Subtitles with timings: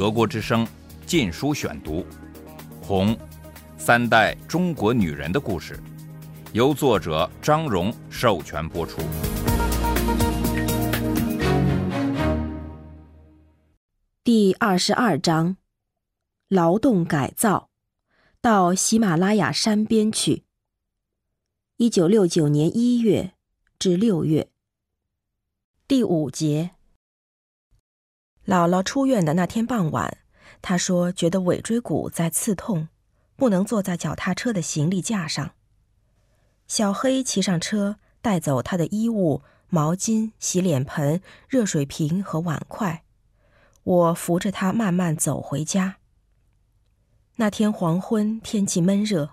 [0.00, 0.64] 德国之声
[1.04, 2.00] 《禁书选读》，
[2.82, 3.14] 《红》，
[3.76, 5.78] 三代中国女人的故事，
[6.54, 9.02] 由作者张荣授权播出。
[14.24, 15.58] 第二十二章：
[16.48, 17.68] 劳动改造，
[18.40, 20.44] 到喜马拉雅山边去。
[21.76, 23.34] 一九六九年一月
[23.78, 24.48] 至六月。
[25.86, 26.70] 第五节。
[28.46, 30.18] 姥姥出院的那天傍晚，
[30.62, 32.88] 她说觉得尾椎骨在刺痛，
[33.36, 35.52] 不能坐在脚踏车的行李架上。
[36.66, 43.02] 小黑骑上车，带走他的衣物、毛巾、洗脸盆、热水瓶和碗筷。
[43.82, 45.96] 我扶着他慢慢走回家。
[47.36, 49.30] 那天黄昏，天气闷热，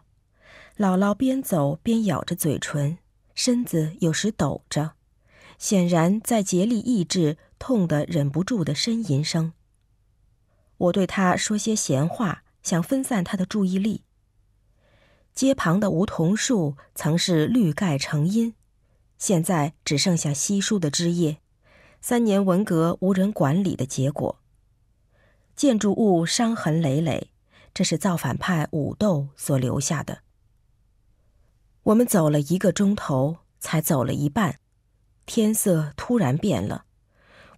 [0.78, 2.98] 姥姥边走边咬着嘴唇，
[3.36, 4.97] 身子有时抖着。
[5.58, 9.54] 显然在竭力抑制痛得忍不住的呻吟声。
[10.78, 14.04] 我对他说些闲话，想分散他的注意力。
[15.34, 18.54] 街旁的梧桐树曾是绿盖成荫，
[19.18, 21.38] 现在只剩下稀疏的枝叶，
[22.02, 24.40] 三年文革无人管理的结果。
[25.56, 27.32] 建筑物伤痕累累，
[27.74, 30.20] 这是造反派武斗所留下的。
[31.84, 34.60] 我们走了一个钟头，才走了一半。
[35.28, 36.86] 天色突然变了，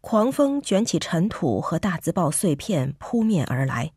[0.02, 3.94] 狂风卷起尘土和大字报碎片扑面而来。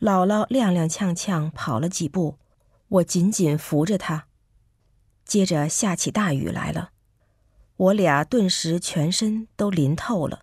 [0.00, 2.38] 姥姥踉踉跄跄跑了几步，
[2.88, 4.28] 我紧紧扶着她。
[5.26, 6.90] 接着下起大雨来了，
[7.76, 10.40] 我俩顿时全身都淋透了，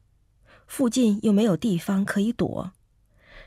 [0.67, 2.71] 附近又没有地方可以躲，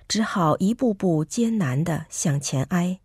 [0.09, 2.99] 只好一步步艰难地向前挨。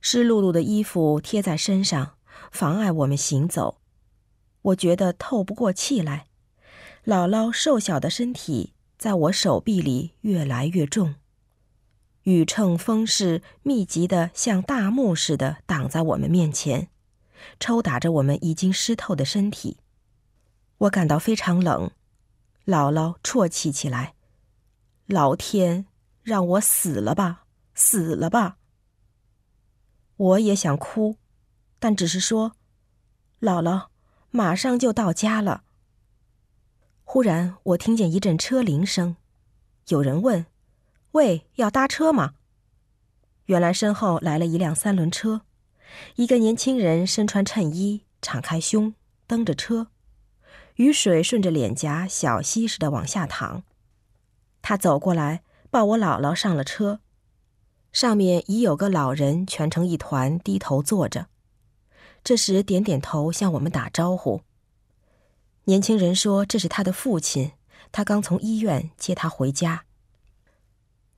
[0.00, 2.14] 湿漉漉的衣服贴在身上，
[2.52, 3.80] 妨碍我们行走。
[4.62, 6.26] 我觉得透不过气来，
[7.04, 11.14] 姥姥瘦小的身体在我手臂里越来越重，
[12.24, 16.90] 雨乘风势，密集的像大幕似的挡在我们面前，
[17.58, 19.78] 抽打着我们已经湿透的身体。
[20.78, 21.90] 我感到非常冷，
[22.66, 24.14] 姥姥啜泣起来
[25.06, 25.86] ：“老天，
[26.22, 27.44] 让我死了吧，
[27.74, 28.58] 死了吧！”
[30.16, 31.16] 我也想哭，
[31.78, 32.52] 但只是说
[33.40, 33.87] ：“姥姥。”
[34.30, 35.64] 马上就到家了。
[37.04, 39.16] 忽然，我听见一阵车铃声，
[39.88, 40.44] 有人问
[41.12, 42.34] ：“喂，要搭车吗？”
[43.46, 45.40] 原来身后来了一辆三轮车，
[46.16, 48.94] 一个年轻人身穿衬衣，敞开胸，
[49.26, 49.86] 蹬着车，
[50.74, 53.62] 雨水顺着脸颊小溪似的往下淌。
[54.60, 57.00] 他走过来，抱我姥姥上了车，
[57.90, 61.28] 上面已有个老人蜷成一团，低头坐着。
[62.24, 64.42] 这时，点点头向我们打招呼。
[65.64, 67.52] 年轻人说：“这是他的父亲，
[67.92, 69.84] 他刚从医院接他回家。”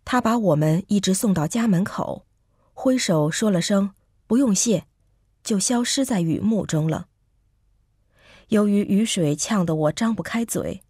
[0.05, 2.27] 他把我们一直送到家门口，
[2.75, 3.95] 挥手说了声
[4.27, 4.87] “不用谢”，
[5.45, 7.07] 就消失在雨幕中了。
[8.49, 10.83] 由于雨水呛得我张不开嘴，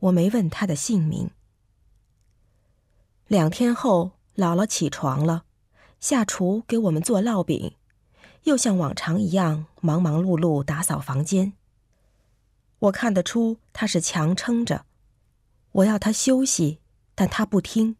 [0.00, 1.30] 我没问他的姓名。
[3.28, 5.44] 两天后，姥姥起床了，
[6.00, 7.74] 下厨给我们做烙饼。
[8.44, 11.54] 又像往常一样忙忙碌碌打扫房间。
[12.78, 14.84] 我看得出他是强撑着，
[15.72, 16.80] 我要他休息，
[17.14, 17.96] 但他不听。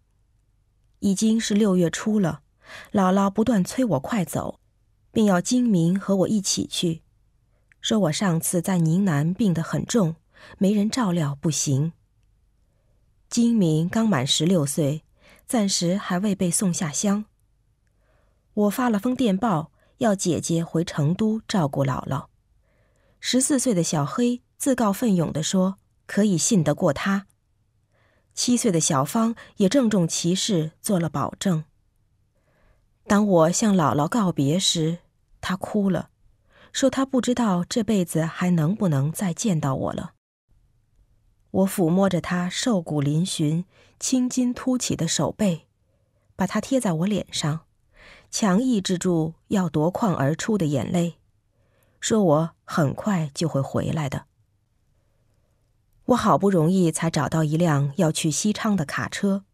[1.01, 2.43] 已经是六月初了，
[2.93, 4.61] 姥姥不断催我快走，
[5.13, 7.03] 并要金明和我一起去，
[7.81, 10.17] 说我上次在宁南病得很重，
[10.59, 11.93] 没人照料不行。
[13.31, 15.03] 金明刚满十六岁，
[15.47, 17.25] 暂时还未被送下乡。
[18.53, 19.71] 我发了封电报。
[19.99, 22.27] 要姐姐回成都照顾姥姥。
[23.21, 27.27] 十四岁的小黑自告奋勇地说：“可以信得过他。”
[28.35, 31.65] 七岁的小芳也郑重其事做了保证。
[33.07, 34.99] 当我向姥姥告别时，
[35.41, 36.11] 她哭了，
[36.73, 40.15] 说她不知道这辈子还能不能再见到我了。
[41.51, 43.65] 我抚摸着她瘦骨嶙峋、
[44.01, 45.69] 青筋凸起的手背，
[46.35, 47.67] 把它贴在我脸上。
[48.37, 51.19] 强抑制住要夺眶而出的眼泪，
[52.01, 54.25] 说：“我很快就会回来的。”
[56.07, 59.45] 我好不容易才找到一辆要去西昌的卡车。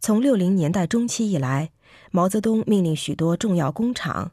[0.00, 1.72] 从六零年代中期以来，
[2.10, 4.32] 毛泽东命令许多重要工厂，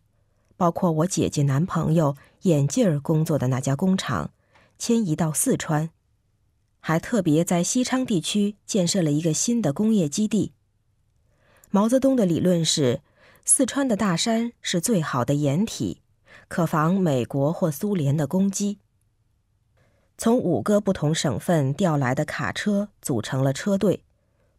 [0.55, 4.31] 包括我姐姐男朋友眼镜儿工作的那家工厂，
[4.77, 5.89] 迁移到四川，
[6.79, 10.53] 还特别在西昌地区建设了一个新的工业基地。
[11.69, 13.01] 毛泽东的理论是。
[13.43, 16.01] 四川的大山是最好的掩体，
[16.47, 18.79] 可防美国或苏联的攻击。
[20.17, 24.03] 从五个不同省份调来的卡车组成了车队，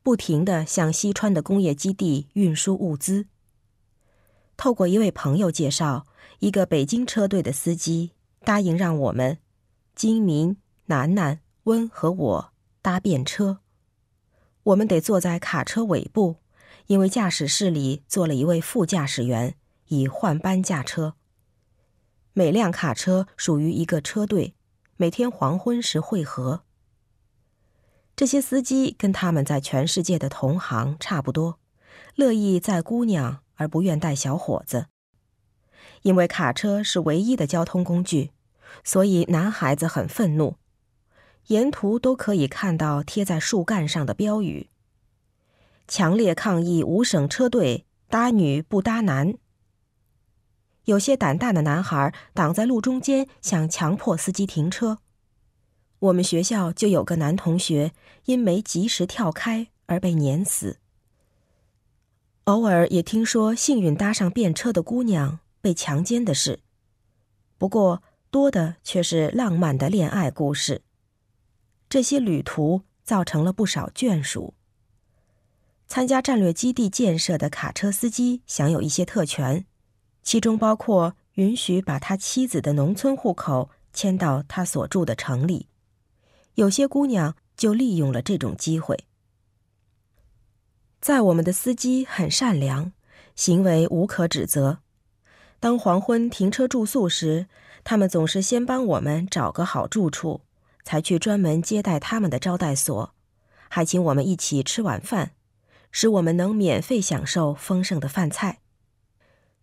[0.02, 3.26] 不停地向西川的工业基地运输物资。
[4.56, 6.06] 透过一位朋友介绍，
[6.40, 9.38] 一个北京车队的司机答应让我们
[9.94, 10.56] 金明、
[10.86, 12.52] 楠楠、温和我
[12.82, 13.60] 搭便车。
[14.64, 16.36] 我们得坐在卡车尾部，
[16.86, 19.56] 因为驾驶室里坐了一位副驾驶员，
[19.88, 21.14] 以换班驾车。
[22.32, 24.54] 每辆卡车属于一个车队，
[24.96, 26.64] 每天黄昏时汇合。
[28.14, 31.58] 这些司机跟他们在全世界的同行差不多，
[32.14, 34.86] 乐意载姑娘而不愿带小伙子。
[36.02, 38.32] 因为卡车是唯一的交通工具，
[38.82, 40.56] 所以男孩子很愤怒。
[41.48, 44.70] 沿途都可以看到贴在树干上的标语
[45.86, 49.34] ：“强烈抗议五省车队搭女不搭男。”
[50.86, 54.98] 有些胆大的男孩挡在路中间，想强迫司机停车。
[56.00, 57.92] 我们学校就有个男同学
[58.24, 60.78] 因没及时跳开而被碾死。
[62.44, 66.58] 偶尔也听说幸运搭上便车的姑娘被强奸的事，
[67.56, 68.02] 不过
[68.32, 70.82] 多的却是浪漫的恋爱故事。
[71.88, 74.54] 这些旅途造成了不少眷属。
[75.92, 79.66] 参加战略基地建设的卡车司机享有一些特权。
[80.22, 85.68] 其中包括允许把他妻子的农村户口迁到他所住的城里，
[86.54, 89.04] 有些姑娘就利用了这种机会。
[90.98, 92.92] 在我们的司机很善良，
[93.36, 94.78] 行为无可指责。
[95.60, 97.48] 当黄昏停车住宿时，
[97.84, 100.40] 他们总是先帮我们找个好住处，
[100.84, 103.12] 才去专门接待他们的招待所，
[103.68, 105.32] 还请我们一起吃晚饭，
[105.92, 108.58] 使我们能免费享受丰盛的饭菜。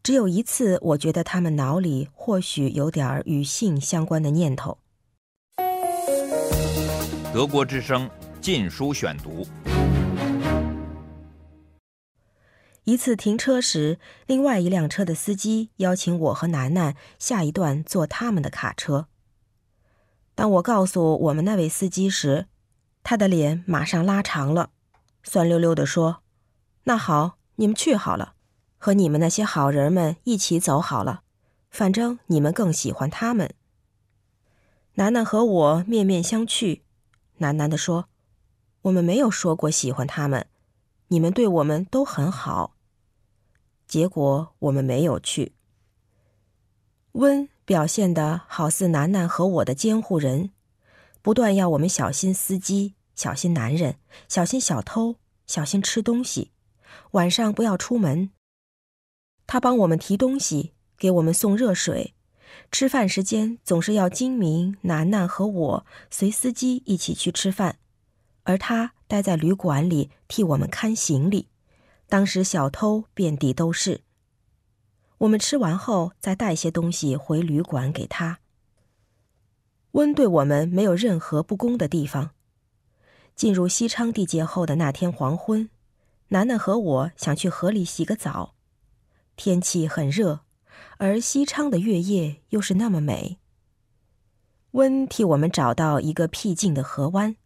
[0.02, 4.78] 只有一次，我觉得他们脑里或许有点儿与性相关的念头。
[7.34, 8.08] 德国之声
[8.40, 9.44] 《禁书选读》。
[12.86, 19.08] 一次停车时，另外一辆车的司机邀请我和楠楠下一段坐他们的卡车。
[20.34, 22.48] 当我告诉我们那位司机时，
[23.04, 24.72] 他的脸马上拉长了，
[25.24, 26.21] 酸溜溜地说
[26.83, 28.36] ：“那好，你们去好了。”
[28.81, 31.24] 和你们那些好人们一起走好了，
[31.69, 33.54] 反正你们更喜欢他们。
[34.94, 36.80] 楠楠和我面面相觑，
[37.39, 38.07] 喃喃地说
[38.83, 40.48] ：“我们没有说过喜欢他们，
[41.10, 42.77] 你们对我们都很好。”
[43.86, 45.51] 结果我们没有去。
[47.13, 50.51] 温表现的好似楠楠和我的监护人，
[51.21, 53.98] 不断要我们小心司机，小心男人，
[54.30, 56.54] 小心小偷，小心吃东西，
[57.12, 58.30] 晚上不要出门。
[59.45, 62.16] 他帮我们提东西，给我们送热水，
[62.71, 67.80] 吃饭时间总是要金明、楠楠和我随司机一起去吃饭，
[68.44, 71.50] 而他待在旅馆里替我们看行李。
[72.07, 74.00] 当时小偷遍地都是。
[75.18, 78.39] 我们吃完后再带些东西回旅馆给他。
[79.92, 82.31] 温对我们没有任何不公的地方。
[83.40, 85.70] 进入西昌地界后的那天黄昏，
[86.28, 88.54] 楠楠和我想去河里洗个澡。
[89.38, 90.42] 天气很热，
[90.98, 93.40] 而西昌的月夜又是那么美。
[94.72, 97.38] 温替我们找到一个僻静的河湾。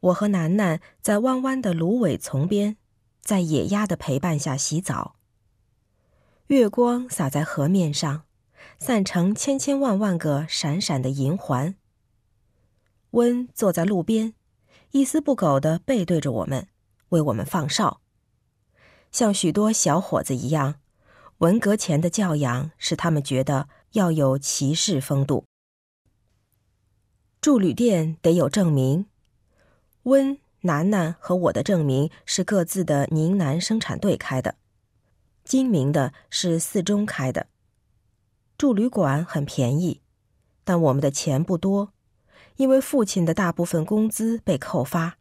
[0.00, 2.78] 我和楠楠在弯弯的芦苇丛边，
[3.20, 5.16] 在野鸭的陪伴下洗澡。
[6.46, 8.22] 月光洒在河面上，
[8.78, 11.74] 散成千千万万个闪闪的银环。
[13.10, 14.32] 温坐在路边，
[14.92, 16.68] 一丝不苟地背对着我们，
[17.10, 18.00] 为我们放哨。
[19.10, 20.76] 像许多小伙子一样，
[21.38, 25.44] 文革前的教养使他们觉得要有骑士风度。
[27.40, 29.06] 住旅店得有证明，
[30.02, 34.56] 温、楠楠和我的证明是各自的宁南生产队开的，
[35.44, 37.46] 金明的是四中开的。
[38.58, 40.00] 住旅馆很便宜，
[40.64, 41.92] 但我们的钱不多，
[42.58, 45.16] 因为父亲的大部分工资被扣发。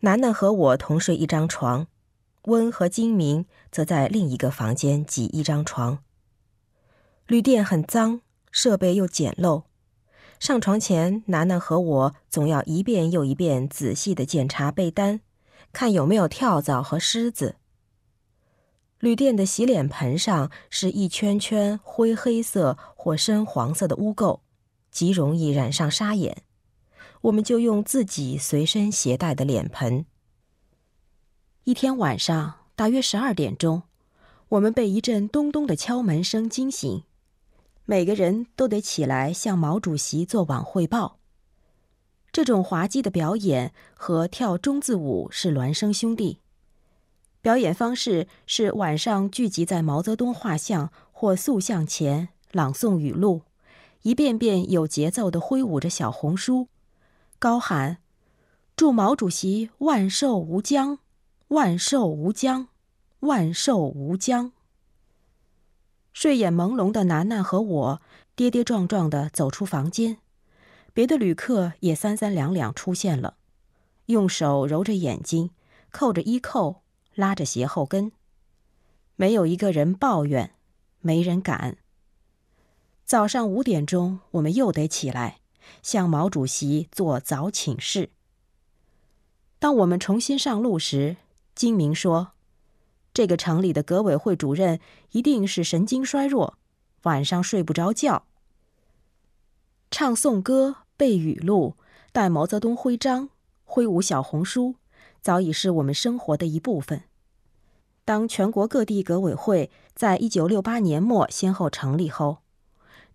[0.00, 1.88] 楠楠和我同睡一张床。
[2.46, 5.98] 温和精明则在另一个房间挤一张床。
[7.26, 8.20] 旅店很脏，
[8.52, 9.64] 设备又简陋。
[10.38, 15.22] 上床前，楠楠和我总要一遍又一遍仔细的检查被单，
[15.72, 17.56] 看有没有跳蚤和虱子。
[19.00, 24.38] 旅店的洗脸盆上是一圈圈灰黑色或深黄色的污垢，
[24.96, 26.44] 极容易染上沙眼。
[27.20, 30.06] 我们就用自己随身携带的脸盆。
[31.64, 33.82] 一天晚上，大约十二点钟，
[34.48, 37.02] 我们被一阵咚咚的敲门声惊醒，
[37.84, 41.18] 每个人都得起来向毛主席做晚汇报。
[42.32, 46.38] 这种滑稽的表演和跳中字舞是孪生兄弟。
[47.42, 53.42] 表演方式是晚上聚集在毛泽东画像或塑像前，朗诵语录，
[54.06, 56.68] 一遍遍有节奏地挥舞着小红书，
[57.40, 57.98] 高喊
[58.76, 61.00] “祝毛主席万寿无疆，
[61.48, 62.68] 万寿无疆，
[63.18, 64.52] 万寿无疆”。
[66.14, 68.02] 睡眼朦胧的楠楠和我
[68.36, 70.18] 跌跌撞撞地走出房间，
[70.94, 73.34] 别的旅客也三三两两出现了，
[74.04, 75.50] 用手揉着眼睛，
[75.90, 76.82] 扣着衣扣。
[77.16, 78.12] 拉着鞋后跟，
[79.16, 80.52] 没有一个人抱怨，
[81.00, 81.78] 没人敢。
[83.06, 85.38] 早上五点钟，我们又得起来，
[85.80, 88.10] 向毛主席做早请示。
[89.60, 91.16] 当我们重新上路时，
[91.54, 92.32] 金明说
[93.14, 94.80] ：“这个城里的革委会主任
[95.12, 96.58] 一定是神经衰弱，
[97.04, 98.24] 晚上睡不着觉。”
[99.88, 101.76] 唱颂歌、背语录、
[102.10, 103.28] 带毛泽东徽章、
[103.62, 104.74] 挥舞小红书。
[105.22, 107.04] 早已是我们生活的一部分。
[108.04, 112.38] 当全国各地革委会在一九六八年末先后成立后，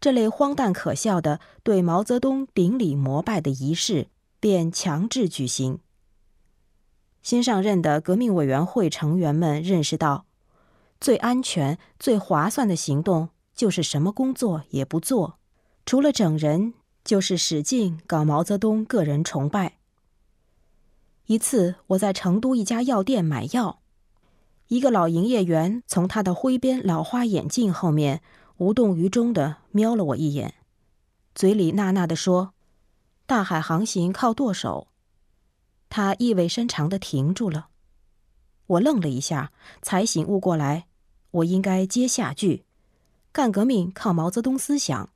[0.01, 4.07] 这类荒诞可笑的对毛泽东顶礼膜拜的仪式
[4.39, 5.79] 便强制举行。
[7.21, 10.25] 新上任的革命委员会成员们认识到，
[10.99, 15.37] 最安全、最划算的行动就是什么工作也不做，
[15.85, 19.77] 除了整人，就是使劲搞毛泽东个人崇拜。
[21.27, 23.81] 一次，我在成都一家药店买药，
[24.69, 28.23] 一个老营业员从他的灰边老花眼镜后面
[28.61, 30.53] 无动于衷地瞄了我一眼，
[31.33, 32.53] 嘴里呐呐地说
[33.25, 34.89] ：“大海航行靠舵手。”
[35.89, 37.69] 他意味深长地停住了。
[38.67, 39.51] 我愣了一下，
[39.81, 40.85] 才醒悟过来，
[41.31, 42.63] 我应该接下句
[43.33, 45.09] ：“干革命靠毛泽东思想。”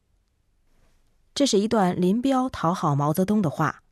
[1.35, 3.83] 这是一段林彪讨好毛泽东的话。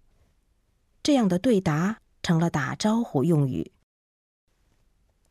[1.04, 2.00] 这样的对答。
[2.24, 3.74] 成了打招呼用语。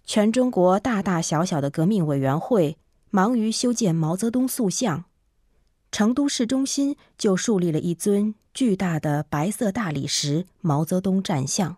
[0.05, 2.77] 全中国大大小小的革命委员会
[3.15, 5.05] 忙于修建毛泽东塑像，
[5.91, 11.77] 成都市中心就树立了一尊巨大的白色大理石毛泽东站像。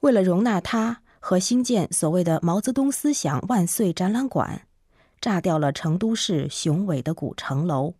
[0.00, 4.66] 为了容纳他和兴建所谓的“毛泽东思想万岁”展览馆，
[5.20, 7.96] 炸掉了成都市雄伟的古城楼。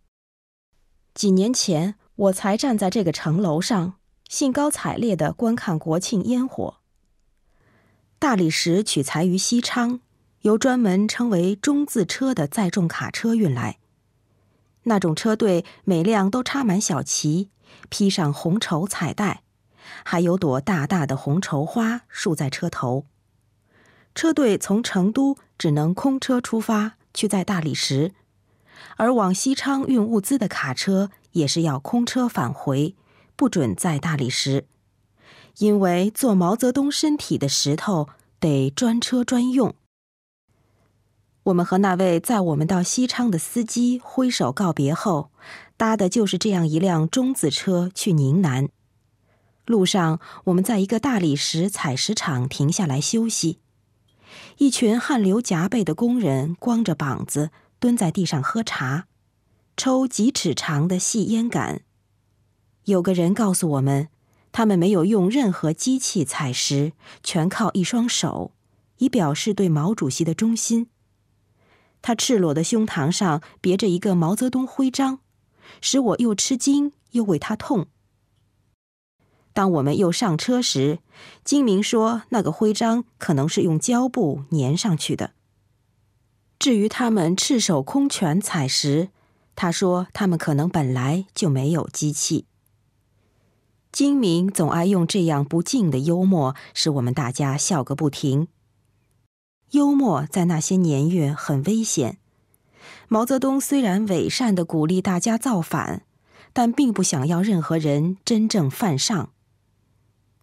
[1.13, 3.93] 几年前，我才站在这个城楼上。
[4.27, 6.77] 兴高采烈地观看国庆烟火。
[8.19, 10.01] 大理石取材于西昌，
[10.47, 13.79] 由专门称为“中”字车的载重卡车运来。
[14.83, 17.49] 那种车队每辆都插满小旗，
[17.89, 19.43] 披上红绸彩带，
[20.05, 23.05] 还有朵大大的红绸花竖在车头。
[24.15, 28.13] 车队从成都只能空车出发去载大理石，
[28.95, 32.95] 而往西昌运物资的卡车也是要空车返回。
[33.35, 34.65] 不准在大理石，
[35.57, 38.07] 因为做毛泽东身体的石头
[38.39, 39.75] 得专车专用。
[41.47, 45.31] 我们和那位载我们到西昌的司机挥手告别后，
[45.77, 48.67] 搭的就是这样一辆中字车去宁南。
[49.65, 53.59] 路上，我们在一个大理石采石场停下来休息，
[54.57, 59.05] 一群汗流浃背的工人光着膀子蹲在地上喝茶，
[59.77, 61.81] 抽几尺长的细烟杆。
[62.85, 64.09] 有个人告诉我们，
[64.51, 66.91] 他们没有用任何机器采石，
[67.23, 68.51] 全靠一双手，
[68.97, 70.89] 以表示对毛主席的忠心。
[72.07, 75.19] 他赤裸的胸膛上别着一个毛泽东徽章，
[75.81, 77.87] 使我又吃惊又为他痛。
[79.51, 80.99] 当我们又上车时，
[81.43, 85.31] 金明说那个徽章可能是用胶布粘上去的。
[86.57, 89.09] 至于他们赤手空拳采石，
[89.57, 92.45] 他说他们可能本来就没有机器。
[93.91, 98.47] 金明总爱用这样不敬的幽默，使我们大家笑个不停。
[99.71, 102.17] 幽默在那些年月很危险。
[103.07, 106.03] 毛泽东虽然伪善的鼓励大家造反，
[106.53, 109.31] 但并不想要任何人真正犯上。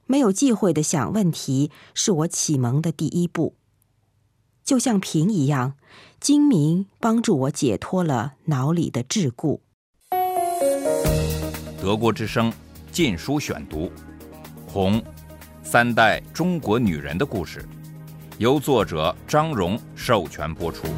[0.06, 3.54] 没有忌讳的想问题，是我启蒙的第一步。
[4.64, 5.74] 就像平一样，
[6.20, 9.60] 精明帮助我解脱了脑里的桎梏。
[11.80, 12.52] 德国之声。
[12.96, 13.86] 《禁书选读》，
[14.68, 15.02] 红，
[15.64, 17.68] 三代中国女人的故事，
[18.38, 20.88] 由作者张荣授权播出。